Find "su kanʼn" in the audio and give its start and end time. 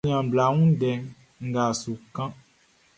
1.81-2.33